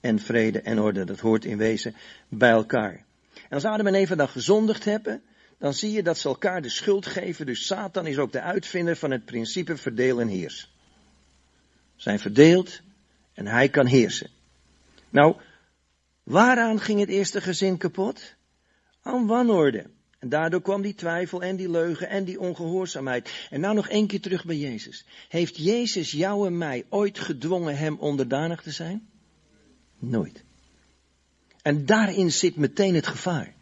[0.00, 1.94] En vrede en orde, dat hoort in wezen
[2.28, 3.04] bij elkaar.
[3.34, 5.22] En als Adam en Eva dan gezondigd hebben,
[5.58, 7.46] dan zie je dat ze elkaar de schuld geven.
[7.46, 10.72] Dus Satan is ook de uitvinder van het principe verdeel en heers.
[11.96, 12.80] Zijn verdeeld
[13.34, 14.30] en hij kan heersen.
[15.10, 15.36] Nou,
[16.22, 18.34] waaraan ging het eerste gezin kapot?
[19.02, 19.86] Aan wanorde.
[20.20, 23.46] En daardoor kwam die twijfel en die leugen en die ongehoorzaamheid.
[23.50, 25.04] En nou nog één keer terug bij Jezus.
[25.28, 29.08] Heeft Jezus jou en mij ooit gedwongen hem onderdanig te zijn?
[29.98, 30.44] Nooit.
[31.62, 33.54] En daarin zit meteen het gevaar.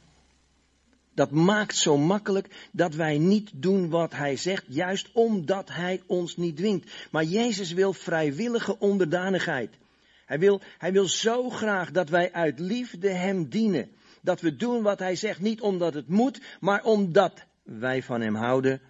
[1.15, 6.37] Dat maakt zo makkelijk dat wij niet doen wat hij zegt, juist omdat hij ons
[6.37, 6.91] niet dwingt.
[7.11, 9.71] Maar Jezus wil vrijwillige onderdanigheid.
[10.27, 13.91] Hij wil, hij wil zo graag dat wij uit liefde hem dienen.
[14.29, 18.35] Dat we doen wat hij zegt, niet omdat het moet, maar omdat wij van hem
[18.35, 18.81] houden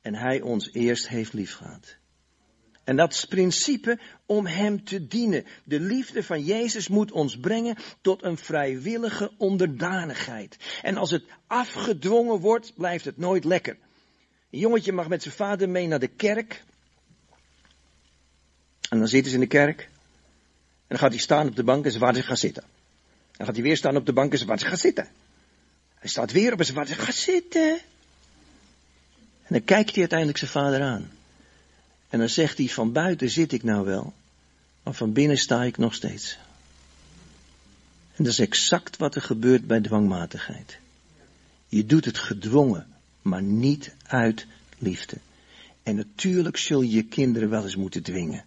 [0.00, 1.96] en hij ons eerst heeft liefgehad.
[2.84, 5.44] En dat is principe om Hem te dienen.
[5.64, 10.56] De liefde van Jezus moet ons brengen tot een vrijwillige onderdanigheid.
[10.82, 13.76] En als het afgedwongen wordt, blijft het nooit lekker.
[14.50, 16.64] Een jongetje mag met zijn vader mee naar de kerk.
[18.90, 19.80] En dan zitten ze in de kerk.
[19.80, 19.90] En
[20.86, 22.77] dan gaat hij staan op de bank en zijn vader gaat zitten.
[23.38, 25.08] Dan gaat hij weer staan op de bank en zijn vader gaat zitten.
[25.94, 27.72] Hij staat weer op en vader gaat zitten.
[29.42, 31.10] En dan kijkt hij uiteindelijk zijn vader aan.
[32.08, 34.12] En dan zegt hij, van buiten zit ik nou wel,
[34.82, 36.38] maar van binnen sta ik nog steeds.
[38.16, 40.78] En dat is exact wat er gebeurt bij dwangmatigheid.
[41.68, 42.86] Je doet het gedwongen,
[43.22, 44.46] maar niet uit
[44.78, 45.16] liefde.
[45.82, 48.44] En natuurlijk zul je je kinderen wel eens moeten dwingen.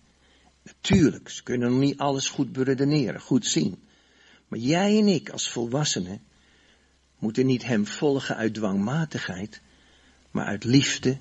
[0.63, 3.77] Natuurlijk, ze kunnen nog niet alles goed beredeneren, goed zien.
[4.51, 6.21] Maar jij en ik als volwassenen
[7.19, 9.61] moeten niet hem volgen uit dwangmatigheid,
[10.31, 11.17] maar uit liefde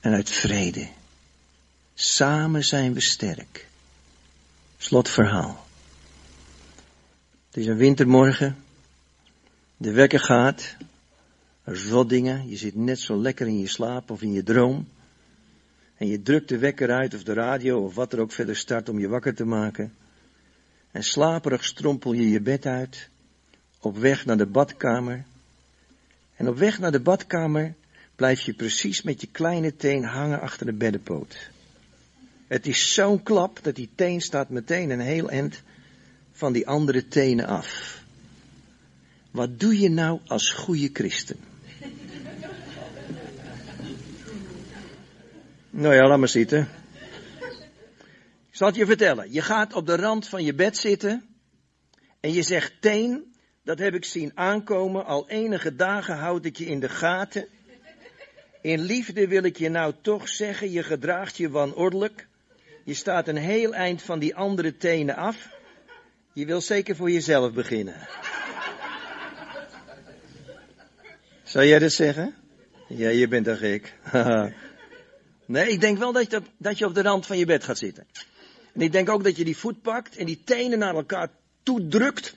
[0.00, 0.88] en uit vrede.
[1.94, 3.68] Samen zijn we sterk.
[4.78, 5.66] Slotverhaal.
[7.46, 8.56] Het is een wintermorgen.
[9.76, 10.76] De wekker gaat.
[11.64, 12.48] Er dingen.
[12.48, 14.88] Je zit net zo lekker in je slaap of in je droom.
[15.96, 18.88] En je drukt de wekker uit of de radio of wat er ook verder start
[18.88, 19.92] om je wakker te maken.
[20.98, 23.08] En slaperig strompel je je bed uit.
[23.80, 25.24] Op weg naar de badkamer.
[26.36, 27.74] En op weg naar de badkamer
[28.16, 31.50] blijf je precies met je kleine teen hangen achter de beddenpoot.
[32.46, 35.62] Het is zo'n klap dat die teen staat meteen een heel eind
[36.32, 38.00] van die andere tenen af.
[39.30, 41.36] Wat doe je nou als goede christen?
[45.70, 46.68] Nou ja, laat maar zitten.
[48.58, 49.32] Zal het je vertellen.
[49.32, 51.36] Je gaat op de rand van je bed zitten
[52.20, 56.66] en je zegt teen, dat heb ik zien aankomen, al enige dagen houd ik je
[56.66, 57.48] in de gaten.
[58.62, 62.26] In liefde wil ik je nou toch zeggen, je gedraagt je wanordelijk.
[62.84, 65.48] Je staat een heel eind van die andere tenen af.
[66.32, 67.94] Je wil zeker voor jezelf beginnen.
[71.42, 72.34] Zou jij dat zeggen?
[72.88, 73.94] Ja, je bent een gek.
[75.46, 77.78] nee, ik denk wel dat je, dat je op de rand van je bed gaat
[77.78, 78.06] zitten.
[78.78, 81.30] En ik denk ook dat je die voet pakt en die tenen naar elkaar
[81.62, 82.36] toedrukt.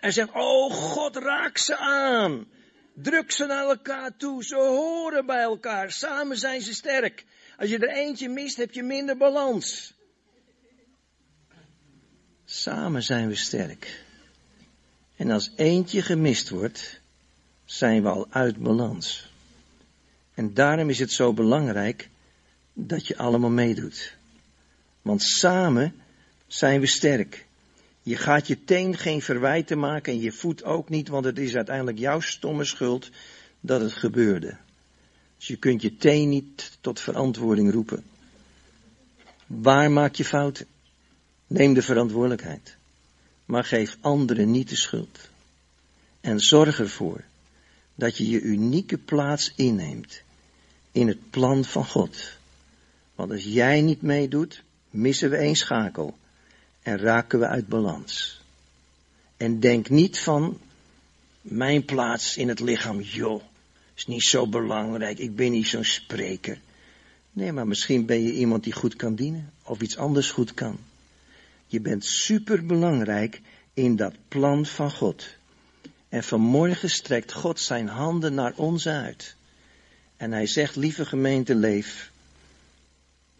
[0.00, 2.46] En zegt, oh God, raak ze aan.
[2.94, 4.44] Druk ze naar elkaar toe.
[4.44, 5.92] Ze horen bij elkaar.
[5.92, 7.24] Samen zijn ze sterk.
[7.58, 9.94] Als je er eentje mist, heb je minder balans.
[12.44, 14.04] Samen zijn we sterk.
[15.16, 17.00] En als eentje gemist wordt,
[17.64, 19.32] zijn we al uit balans.
[20.34, 22.08] En daarom is het zo belangrijk
[22.72, 24.22] dat je allemaal meedoet.
[25.04, 25.94] Want samen
[26.46, 27.46] zijn we sterk.
[28.02, 31.54] Je gaat je teen geen verwijten maken en je voet ook niet, want het is
[31.56, 33.10] uiteindelijk jouw stomme schuld
[33.60, 34.56] dat het gebeurde.
[35.36, 38.04] Dus je kunt je teen niet tot verantwoording roepen.
[39.46, 40.66] Waar maak je fouten?
[41.46, 42.76] Neem de verantwoordelijkheid.
[43.44, 45.18] Maar geef anderen niet de schuld.
[46.20, 47.24] En zorg ervoor
[47.94, 50.22] dat je je unieke plaats inneemt
[50.92, 52.32] in het plan van God.
[53.14, 54.62] Want als jij niet meedoet,
[54.94, 56.18] missen we één schakel
[56.82, 58.40] en raken we uit balans.
[59.36, 60.58] En denk niet van
[61.40, 63.42] mijn plaats in het lichaam, joh,
[63.94, 66.60] is niet zo belangrijk, ik ben niet zo'n spreker.
[67.32, 70.78] Nee, maar misschien ben je iemand die goed kan dienen of iets anders goed kan.
[71.66, 73.40] Je bent super belangrijk
[73.74, 75.26] in dat plan van God.
[76.08, 79.36] En vanmorgen strekt God zijn handen naar ons uit.
[80.16, 82.10] En hij zegt, lieve gemeente, leef.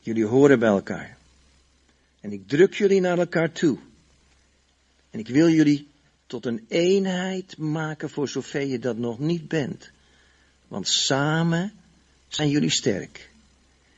[0.01, 1.17] Jullie horen bij elkaar.
[2.25, 3.79] En ik druk jullie naar elkaar toe.
[5.11, 5.89] En ik wil jullie
[6.27, 9.91] tot een eenheid maken voor zover je dat nog niet bent.
[10.69, 11.73] Want samen
[12.29, 13.31] zijn jullie sterk.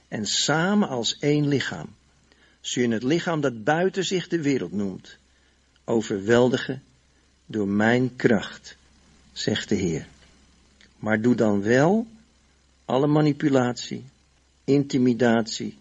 [0.09, 1.95] En samen als één lichaam
[2.61, 5.17] zul je het lichaam dat buiten zich de wereld noemt,
[5.85, 6.83] overweldigen
[7.47, 8.77] door mijn kracht,
[9.33, 10.07] zegt de Heer.
[10.99, 12.07] Maar doe dan wel
[12.85, 14.05] alle manipulatie,
[14.65, 15.79] intimidatie,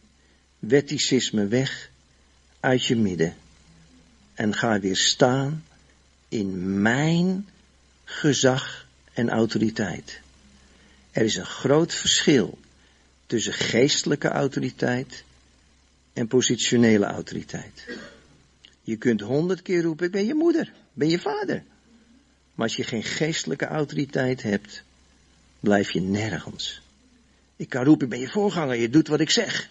[0.60, 1.94] wetticisme weg
[2.66, 3.36] uit je midden.
[4.34, 5.64] En ga weer staan
[6.30, 7.48] in mijn
[8.04, 10.20] gezag en autoriteit.
[11.12, 12.58] Er is een groot verschil
[13.26, 15.24] tussen geestelijke autoriteit
[16.14, 17.88] en positionele autoriteit.
[18.82, 21.64] Je kunt honderd keer roepen, ik ben je moeder, ben je vader.
[22.54, 24.84] Maar als je geen geestelijke autoriteit hebt,
[25.60, 26.82] blijf je nergens.
[27.56, 29.70] Ik kan roepen, ik ben je voorganger, je doet wat ik zeg.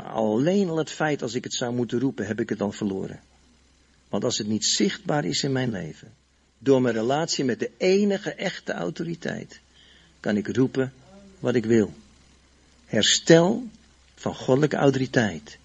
[0.00, 2.72] Maar alleen al het feit als ik het zou moeten roepen, heb ik het dan
[2.72, 3.20] verloren.
[4.08, 6.12] Want als het niet zichtbaar is in mijn leven,
[6.58, 9.60] door mijn relatie met de enige echte autoriteit,
[10.20, 10.92] kan ik roepen
[11.38, 11.92] wat ik wil.
[12.86, 13.66] Herstel
[14.14, 15.58] van goddelijke autoriteit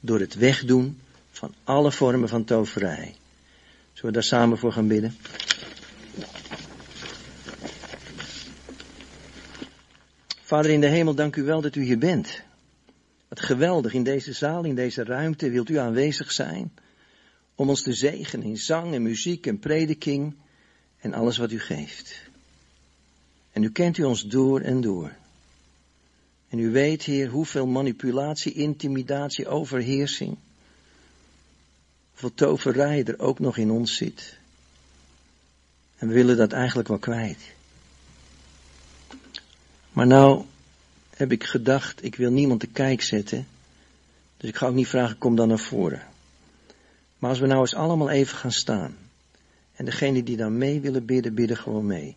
[0.00, 3.14] door het wegdoen van alle vormen van toverij.
[3.92, 5.16] Zullen we daar samen voor gaan bidden?
[10.42, 12.44] Vader in de hemel, dank u wel dat u hier bent.
[13.40, 16.72] Geweldig, in deze zaal, in deze ruimte wilt u aanwezig zijn.
[17.54, 20.34] Om ons te zegenen in zang en muziek en prediking
[21.00, 22.22] en alles wat u geeft.
[23.52, 25.12] En u kent u ons door en door.
[26.48, 30.36] En u weet, Heer, hoeveel manipulatie, intimidatie, overheersing,
[32.10, 34.38] hoeveel toverij er ook nog in ons zit.
[35.96, 37.54] En we willen dat eigenlijk wel kwijt.
[39.92, 40.44] Maar nou
[41.16, 43.46] heb ik gedacht, ik wil niemand te kijk zetten.
[44.36, 46.02] Dus ik ga ook niet vragen, kom dan naar voren.
[47.18, 48.96] Maar als we nou eens allemaal even gaan staan.
[49.74, 52.16] En degene die dan mee willen bidden, bidden gewoon mee.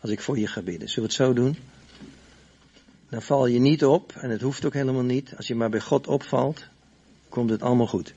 [0.00, 0.88] Als ik voor je ga bidden.
[0.88, 1.56] Zullen we het zo doen?
[3.08, 5.36] Dan val je niet op, en het hoeft ook helemaal niet.
[5.36, 6.64] Als je maar bij God opvalt,
[7.28, 8.14] komt het allemaal goed.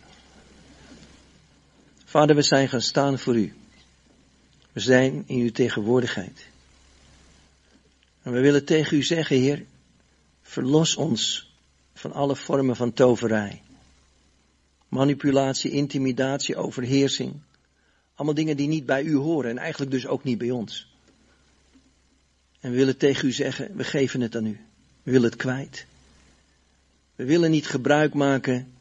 [2.05, 3.53] Vader, we zijn gaan staan voor u.
[4.71, 6.47] We zijn in uw tegenwoordigheid.
[8.21, 9.65] En we willen tegen u zeggen, Heer,
[10.53, 11.51] verlos ons
[11.93, 13.61] van alle vormen van toverij.
[14.87, 17.41] Manipulatie, intimidatie, overheersing.
[18.15, 20.87] Allemaal dingen die niet bij u horen en eigenlijk dus ook niet bij ons.
[22.59, 24.59] En we willen tegen u zeggen, we geven het aan u.
[25.03, 25.85] We willen het kwijt.
[27.15, 28.73] We willen niet gebruik maken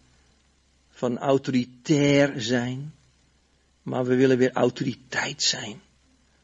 [0.90, 2.94] van autoritair zijn,
[3.82, 5.80] maar we willen weer autoriteit zijn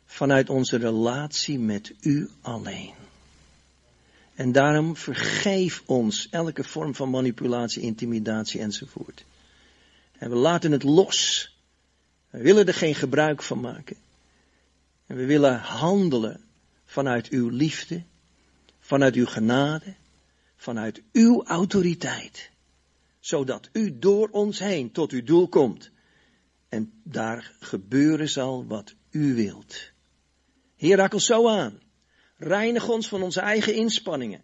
[0.05, 3.08] vanuit onze relatie met u alleen.
[4.39, 9.24] En daarom vergeef ons elke vorm van manipulatie, intimidatie enzovoort.
[10.18, 11.51] En we laten het los.
[12.30, 13.97] We willen er geen gebruik van maken.
[15.07, 16.41] En we willen handelen
[16.84, 18.03] vanuit uw liefde,
[18.80, 19.95] vanuit uw genade,
[20.57, 22.51] vanuit uw autoriteit.
[23.20, 25.91] Zodat u door ons heen tot uw doel komt.
[26.68, 29.91] En daar gebeuren zal wat u wilt.
[30.76, 31.80] Heer, zo aan.
[32.39, 34.43] Reinig ons van onze eigen inspanningen.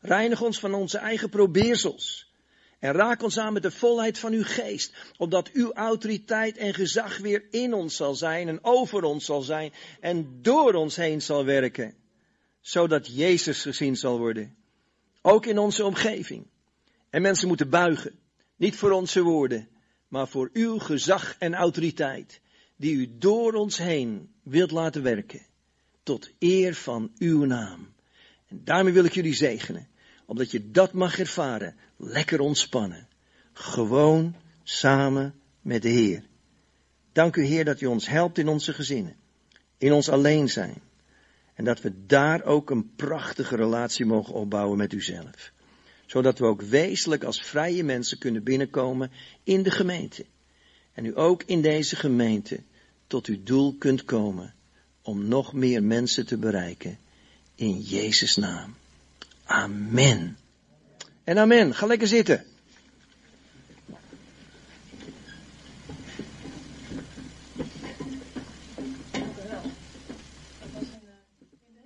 [0.00, 2.32] Reinig ons van onze eigen probeersels.
[2.78, 7.18] En raak ons aan met de volheid van uw geest, opdat uw autoriteit en gezag
[7.18, 11.44] weer in ons zal zijn en over ons zal zijn en door ons heen zal
[11.44, 11.94] werken,
[12.60, 14.56] zodat Jezus gezien zal worden.
[15.22, 16.46] Ook in onze omgeving.
[17.10, 18.18] En mensen moeten buigen,
[18.56, 19.68] niet voor onze woorden,
[20.08, 22.40] maar voor uw gezag en autoriteit,
[22.76, 25.46] die u door ons heen wilt laten werken,
[26.06, 27.88] tot eer van uw naam.
[28.48, 29.88] En daarmee wil ik jullie zegenen,
[30.26, 33.08] omdat je dat mag ervaren, lekker ontspannen.
[33.52, 36.22] Gewoon samen met de Heer.
[37.12, 39.16] Dank u Heer dat u ons helpt in onze gezinnen,
[39.78, 40.82] in ons alleen zijn.
[41.54, 45.52] En dat we daar ook een prachtige relatie mogen opbouwen met uzelf.
[46.06, 49.10] Zodat we ook wezenlijk als vrije mensen kunnen binnenkomen
[49.42, 50.24] in de gemeente.
[50.92, 52.60] En u ook in deze gemeente
[53.06, 54.55] tot uw doel kunt komen
[55.06, 56.98] om nog meer mensen te bereiken.
[57.54, 58.74] In Jezus' naam.
[59.44, 60.36] Amen.
[61.24, 61.74] En amen.
[61.74, 62.44] Ga lekker zitten.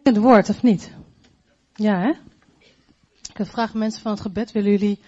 [0.02, 0.90] Het woord, of niet?
[1.74, 2.12] Ja, hè?
[3.34, 4.98] Ik vraag mensen van het gebed, willen jullie